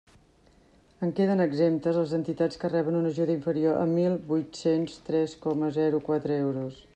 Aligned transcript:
En 1.07 1.11
queden 1.17 1.43
exemptes 1.43 1.99
les 2.01 2.15
entitats 2.19 2.61
que 2.63 2.71
reben 2.73 2.97
una 3.01 3.11
ajuda 3.15 3.35
inferior 3.35 3.77
a 3.83 3.85
mil 3.93 4.17
huit-cents 4.33 4.97
tres 5.11 5.37
coma 5.45 5.71
zero 5.81 6.05
quatre 6.11 6.41
euros. 6.49 6.83